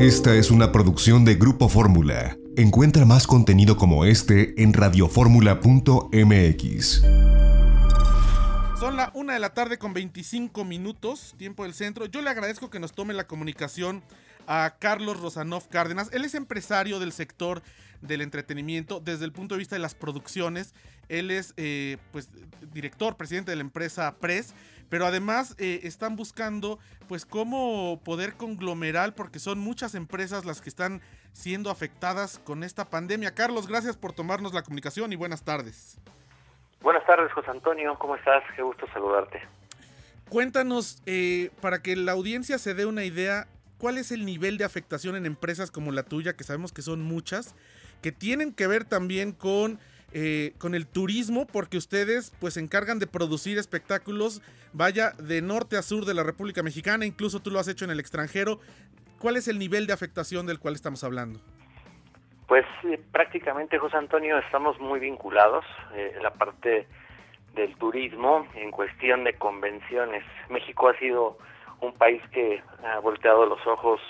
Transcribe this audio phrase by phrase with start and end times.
[0.00, 2.38] Esta es una producción de Grupo Fórmula.
[2.56, 7.02] Encuentra más contenido como este en radioformula.mx.
[8.80, 12.06] Son la una de la tarde con 25 minutos, tiempo del centro.
[12.06, 14.02] Yo le agradezco que nos tome la comunicación
[14.52, 16.12] a Carlos Rosanov Cárdenas.
[16.12, 17.62] Él es empresario del sector
[18.00, 20.74] del entretenimiento desde el punto de vista de las producciones.
[21.08, 22.28] Él es eh, pues
[22.72, 24.52] director, presidente de la empresa Press,
[24.88, 30.68] pero además eh, están buscando pues cómo poder conglomerar porque son muchas empresas las que
[30.68, 31.00] están
[31.32, 33.36] siendo afectadas con esta pandemia.
[33.36, 35.96] Carlos, gracias por tomarnos la comunicación y buenas tardes.
[36.80, 38.42] Buenas tardes, José Antonio, ¿cómo estás?
[38.56, 39.40] Qué gusto saludarte.
[40.28, 43.46] Cuéntanos, eh, para que la audiencia se dé una idea,
[43.80, 47.00] ¿cuál es el nivel de afectación en empresas como la tuya, que sabemos que son
[47.00, 47.56] muchas,
[48.02, 49.80] que tienen que ver también con,
[50.12, 55.76] eh, con el turismo, porque ustedes pues se encargan de producir espectáculos, vaya, de norte
[55.76, 58.60] a sur de la República Mexicana, incluso tú lo has hecho en el extranjero.
[59.18, 61.40] ¿Cuál es el nivel de afectación del cual estamos hablando?
[62.46, 66.86] Pues eh, prácticamente, José Antonio, estamos muy vinculados eh, la parte
[67.54, 70.24] del turismo en cuestión de convenciones.
[70.50, 71.38] México ha sido
[71.80, 74.00] un país que ha volteado los ojos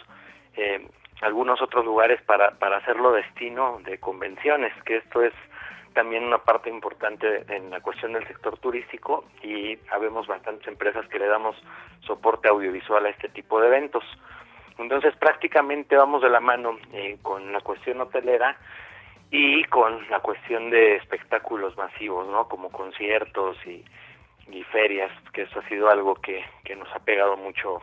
[0.57, 0.87] eh,
[1.21, 5.35] algunos otros lugares para, para hacerlo destino de convenciones, que esto es
[5.93, 11.19] también una parte importante en la cuestión del sector turístico y habemos bastantes empresas que
[11.19, 11.57] le damos
[12.07, 14.05] soporte audiovisual a este tipo de eventos.
[14.79, 18.57] Entonces prácticamente vamos de la mano eh, con la cuestión hotelera
[19.31, 22.49] y con la cuestión de espectáculos masivos, ¿no?
[22.49, 23.85] Como conciertos y,
[24.51, 27.81] y ferias, que eso ha sido algo que, que nos ha pegado mucho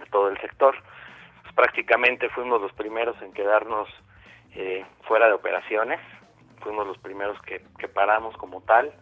[0.00, 0.76] a todo el sector.
[1.42, 3.88] Pues prácticamente fuimos los primeros en quedarnos
[4.54, 6.00] eh, fuera de operaciones,
[6.60, 8.92] fuimos los primeros que, que paramos como tal.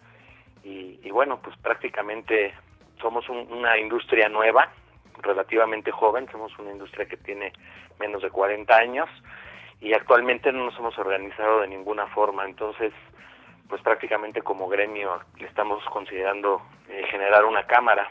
[0.64, 2.54] Y, y bueno, pues prácticamente
[3.00, 4.72] somos un, una industria nueva,
[5.20, 7.52] relativamente joven, somos una industria que tiene
[7.98, 9.08] menos de 40 años
[9.80, 12.92] y actualmente no nos hemos organizado de ninguna forma, entonces
[13.68, 18.10] pues prácticamente como gremio estamos considerando eh, generar una cámara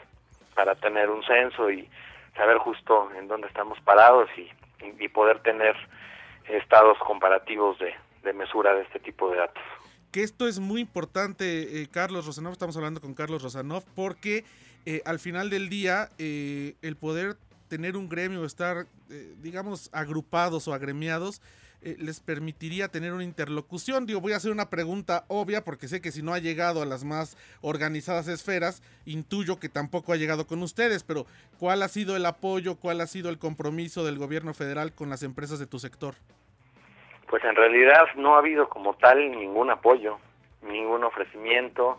[0.54, 1.88] para tener un censo y
[2.36, 4.50] saber justo en dónde estamos parados y,
[5.02, 5.76] y, poder tener
[6.48, 9.62] estados comparativos de, de mesura de este tipo de datos.
[10.10, 14.44] Que esto es muy importante, eh, Carlos Rosanov, estamos hablando con Carlos Rosanov, porque
[14.84, 17.36] eh, al final del día eh, el poder
[17.72, 21.40] tener un gremio, estar, eh, digamos, agrupados o agremiados,
[21.80, 24.04] les permitiría tener una interlocución.
[24.04, 26.86] Digo, voy a hacer una pregunta obvia porque sé que si no ha llegado a
[26.86, 31.24] las más organizadas esferas, intuyo que tampoco ha llegado con ustedes, pero
[31.58, 35.22] ¿cuál ha sido el apoyo, cuál ha sido el compromiso del gobierno federal con las
[35.22, 36.14] empresas de tu sector?
[37.28, 40.18] Pues en realidad no ha habido como tal ningún apoyo,
[40.60, 41.98] ningún ofrecimiento.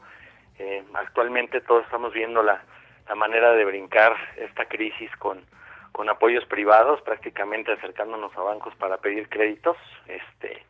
[0.60, 2.64] Eh, actualmente todos estamos viendo la,
[3.10, 5.42] la manera de brincar esta crisis con,
[5.94, 9.78] con apoyos privados, prácticamente acercándonos a bancos para pedir créditos.
[10.08, 10.66] Este,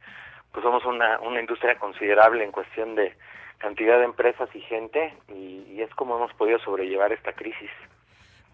[0.52, 3.16] pues somos una, una industria considerable en cuestión de
[3.58, 7.70] cantidad de empresas y gente y, es como hemos podido sobrellevar esta crisis.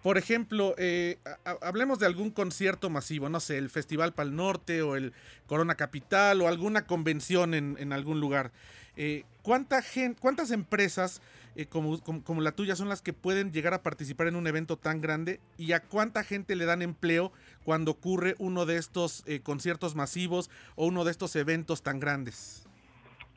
[0.02, 1.18] Por ejemplo, eh,
[1.62, 5.14] hablemos de algún concierto masivo, no sé, el Festival Pal Norte o el
[5.46, 8.52] Corona Capital o alguna convención en, en algún lugar.
[8.96, 11.22] Eh, ¿cuánta gente, ¿Cuántas empresas
[11.60, 14.78] eh, como, como, la tuya son las que pueden llegar a participar en un evento
[14.78, 15.42] tan grande?
[15.58, 17.34] ¿Y a cuánta gente le dan empleo
[17.66, 22.66] cuando ocurre uno de estos eh, conciertos masivos o uno de estos eventos tan grandes?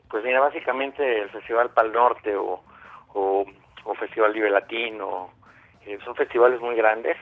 [0.09, 2.63] Pues mira, básicamente el Festival Pal Norte o,
[3.13, 3.45] o,
[3.99, 5.33] Festival Libre Latino
[5.85, 7.17] eh, son festivales muy grandes,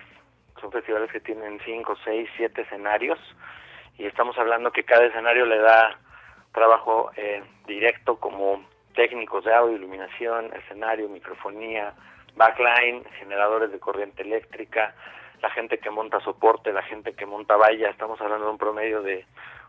[0.60, 3.18] son festivales que tienen 5, 6, 7 escenarios
[3.98, 5.98] y estamos hablando que cada escenario le da
[6.54, 7.10] trabajo
[7.66, 11.94] directo como técnicos de audio, iluminación, escenario, microfonía,
[12.36, 14.94] backline, generadores de corriente eléctrica,
[15.42, 19.02] la gente que monta soporte, la gente que monta valla, estamos hablando de un promedio
[19.02, 19.26] de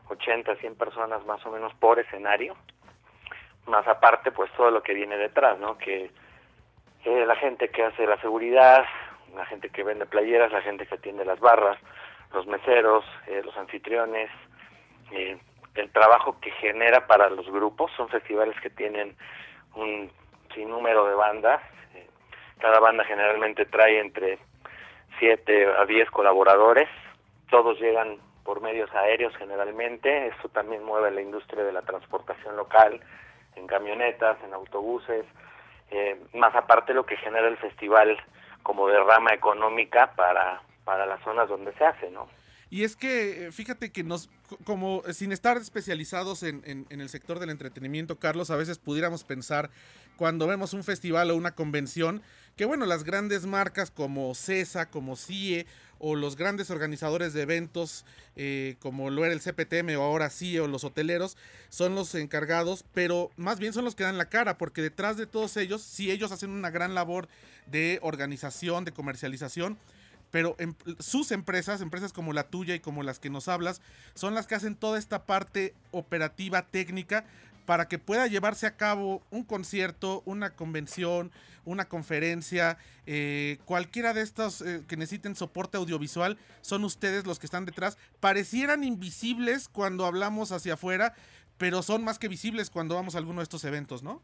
[0.09, 2.57] 80, 100 personas más o menos por escenario,
[3.67, 5.79] más aparte pues todo lo que viene detrás, ¿no?
[5.79, 6.11] Que
[7.05, 8.85] eh, la gente que hace la seguridad,
[9.35, 11.79] la gente que vende playeras, la gente que atiende las barras,
[12.35, 14.31] los meseros, eh, los anfitriones,
[15.11, 15.39] eh,
[15.75, 19.17] el trabajo que genera para los grupos, son festivales que tienen
[19.75, 20.11] un
[20.55, 21.63] sinnúmero de bandas,
[21.95, 22.07] eh,
[22.61, 24.39] cada banda generalmente trae entre
[25.19, 26.89] 7 a 10 colaboradores,
[27.51, 33.01] todos llegan por medios aéreos generalmente, esto también mueve la industria de la transportación local,
[33.57, 35.25] en camionetas, en autobuses,
[35.91, 38.19] eh, más aparte lo que genera el festival
[38.63, 42.29] como derrama económica para, para las zonas donde se hace, ¿no?
[42.73, 44.31] Y es que, eh, fíjate que nos,
[44.65, 49.69] como sin estar especializados en, el sector del entretenimiento, Carlos, a veces pudiéramos pensar
[50.17, 52.23] cuando vemos un festival o una convención,
[52.57, 55.67] que bueno, las grandes marcas como CESA, como CIE
[55.99, 60.59] o los grandes organizadores de eventos eh, como lo era el CPTM o ahora sí
[60.59, 61.37] o los hoteleros
[61.69, 65.27] son los encargados, pero más bien son los que dan la cara porque detrás de
[65.27, 67.29] todos ellos, sí ellos hacen una gran labor
[67.67, 69.77] de organización, de comercialización,
[70.33, 73.81] pero en, sus empresas, empresas como la tuya y como las que nos hablas,
[74.15, 77.25] son las que hacen toda esta parte operativa, técnica,
[77.67, 81.31] para que pueda llevarse a cabo un concierto, una convención,
[81.65, 82.77] una conferencia,
[83.07, 87.99] eh, cualquiera de estos eh, que necesiten soporte audiovisual, son ustedes los que están detrás.
[88.19, 91.15] Parecieran invisibles cuando hablamos hacia afuera,
[91.59, 94.23] pero son más que visibles cuando vamos a alguno de estos eventos, ¿no?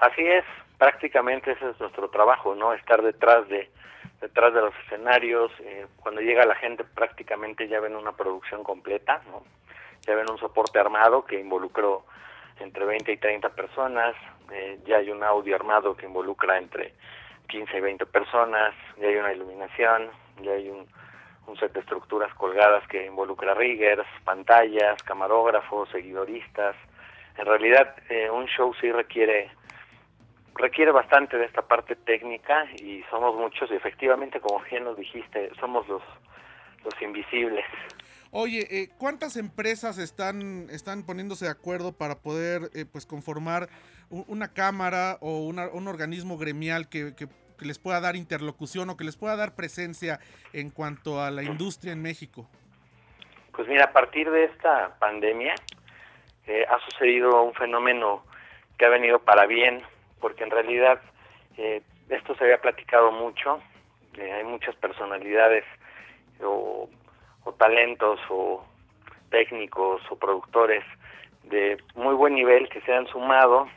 [0.00, 0.44] Así es,
[0.76, 2.74] prácticamente ese es nuestro trabajo, ¿no?
[2.74, 3.70] Estar detrás de
[4.20, 9.22] detrás de los escenarios, eh, cuando llega la gente prácticamente ya ven una producción completa,
[9.26, 9.42] ¿no?
[10.06, 12.04] Ya ven un soporte armado que involucró
[12.60, 14.14] entre 20 y 30 personas,
[14.52, 16.94] eh, ya hay un audio armado que involucra entre
[17.48, 20.10] 15 y 20 personas, ya hay una iluminación,
[20.42, 20.86] ya hay un,
[21.58, 26.74] set de estructuras colgadas que involucra riggers, pantallas, camarógrafos, seguidoristas.
[27.36, 29.50] En realidad, eh, un show sí requiere
[30.54, 35.50] requiere bastante de esta parte técnica y somos muchos y efectivamente, como bien nos dijiste,
[35.60, 36.02] somos los,
[36.84, 37.64] los invisibles.
[38.30, 43.68] Oye, eh, ¿cuántas empresas están, están poniéndose de acuerdo para poder eh, pues conformar
[44.10, 47.28] una cámara o un organismo gremial que, que,
[47.60, 50.18] les pueda dar interlocución o que les pueda dar presencia
[50.52, 52.46] en cuanto a la industria en México?
[53.52, 55.54] Pues mira, a partir de esta pandemia
[56.46, 58.24] eh, ha sucedido un fenómeno
[58.76, 59.82] que ha venido para bien,
[60.20, 61.00] porque en realidad
[62.08, 63.60] esto se había platicado mucho,
[64.18, 65.64] hay muchas personalidades
[66.42, 66.88] o
[67.44, 68.64] o talentos o
[69.30, 70.84] técnicos o productores
[71.44, 73.68] de muy buen nivel que se han sumado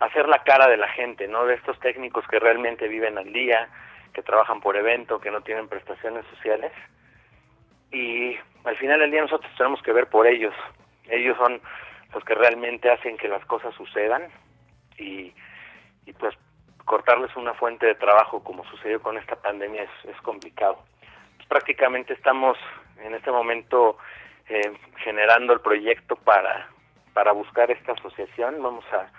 [0.00, 1.46] a hacer la cara de la gente, ¿no?
[1.46, 3.68] De estos técnicos que realmente viven al día,
[4.12, 6.72] que trabajan por evento, que no tienen prestaciones sociales.
[7.90, 10.54] Y al final del día nosotros tenemos que ver por ellos.
[11.08, 11.60] Ellos son
[12.12, 14.28] los que realmente hacen que las cosas sucedan
[14.98, 15.32] y,
[16.06, 16.34] y pues
[16.84, 20.78] cortarles una fuente de trabajo como sucedió con esta pandemia es, complicado
[21.48, 22.56] prácticamente estamos
[23.04, 23.98] en este momento
[24.48, 24.72] eh,
[25.04, 26.68] generando el proyecto para,
[27.12, 28.62] para buscar esta asociación.
[28.62, 29.10] Vamos a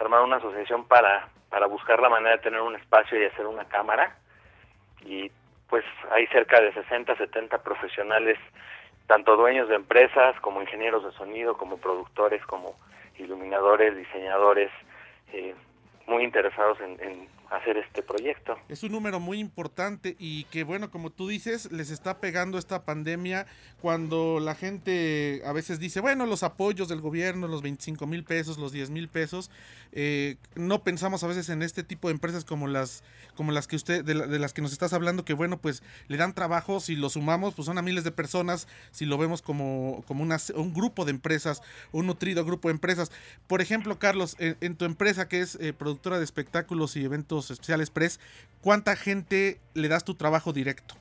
[0.00, 3.64] armar una asociación para, para buscar la manera de tener un espacio y hacer una
[3.64, 4.16] cámara.
[5.04, 5.32] Y
[5.68, 8.38] pues hay cerca de 60, 70 profesionales,
[9.06, 12.76] tanto dueños de empresas como ingenieros de sonido, como productores, como
[13.18, 14.70] iluminadores, diseñadores,
[15.32, 15.54] eh,
[16.06, 18.56] muy interesados en, hacer este proyecto.
[18.68, 22.82] Es un número muy importante y que bueno, como tú dices, les está pegando esta
[22.82, 23.46] pandemia
[23.80, 28.56] cuando la gente a veces dice, bueno, los apoyos del gobierno, los 25 mil pesos,
[28.58, 29.50] los 10 mil pesos,
[29.92, 33.02] eh, no pensamos a veces en este tipo de empresas como las,
[33.34, 36.34] como las que usted, de, las que nos estás hablando, que bueno, pues le dan
[36.34, 40.22] trabajo, si lo sumamos, pues son a miles de personas, si lo vemos como, como
[40.22, 43.10] una, un grupo de empresas, un nutrido grupo de empresas.
[43.48, 47.90] Por ejemplo, Carlos, en, tu empresa que es eh, productora de espectáculos y eventos especiales
[47.90, 48.18] Press,
[48.60, 50.96] ¿cuánta gente le das tu trabajo directo?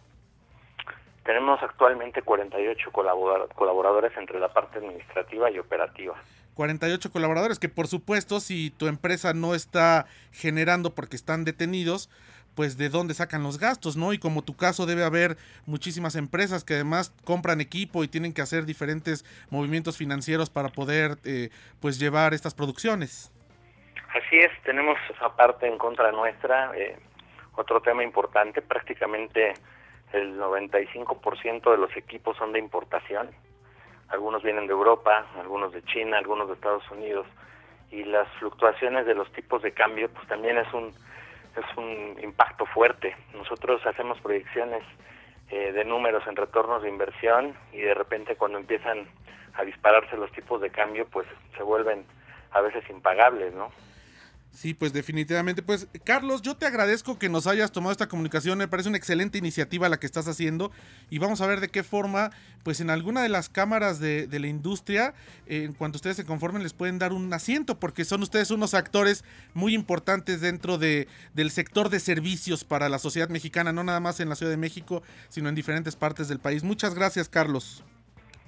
[1.25, 6.15] Tenemos actualmente 48 colaboradores entre la parte administrativa y operativa.
[6.55, 12.09] 48 colaboradores, que por supuesto si tu empresa no está generando porque están detenidos,
[12.55, 14.11] pues de dónde sacan los gastos, ¿no?
[14.11, 18.41] Y como tu caso debe haber muchísimas empresas que además compran equipo y tienen que
[18.41, 23.31] hacer diferentes movimientos financieros para poder eh, pues llevar estas producciones.
[24.13, 26.71] Así es, tenemos esa parte en contra nuestra.
[26.75, 26.97] Eh,
[27.55, 29.53] otro tema importante, prácticamente
[30.13, 33.29] el 95% de los equipos son de importación.
[34.07, 37.27] Algunos vienen de Europa, algunos de China, algunos de Estados Unidos.
[37.91, 42.65] Y las fluctuaciones de los tipos de cambio, pues también es un, es un impacto
[42.65, 43.15] fuerte.
[43.33, 44.83] Nosotros hacemos proyecciones
[45.51, 49.07] eh, de números en retornos de inversión y de repente cuando empiezan
[49.53, 52.05] a dispararse los tipos de cambio, pues se vuelven
[52.51, 53.71] a veces impagables, ¿no?
[54.51, 55.61] Sí, pues definitivamente.
[55.61, 58.57] Pues Carlos, yo te agradezco que nos hayas tomado esta comunicación.
[58.57, 60.71] Me parece una excelente iniciativa la que estás haciendo.
[61.09, 62.31] Y vamos a ver de qué forma,
[62.63, 65.13] pues en alguna de las cámaras de, la industria,
[65.47, 68.73] eh, en cuanto ustedes se conformen, les pueden dar un asiento, porque son ustedes unos
[68.73, 73.99] actores muy importantes dentro de, del sector de servicios para la sociedad mexicana, no nada
[73.99, 76.63] más en la Ciudad de México, sino en diferentes partes del país.
[76.63, 77.83] Muchas gracias, Carlos.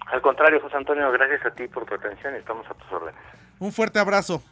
[0.07, 3.21] Al contrario, José Antonio, gracias a ti por tu atención y estamos a tus órdenes.
[3.59, 4.43] Un fuerte abrazo.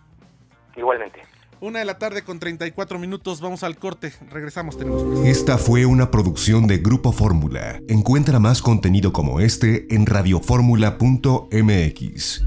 [0.77, 1.38] Igualmente.
[1.61, 6.09] Una de la tarde con 34 minutos, vamos al corte, regresamos, tenemos Esta fue una
[6.09, 7.81] producción de Grupo Fórmula.
[7.89, 12.43] Encuentra más contenido como este en radioformula.mx.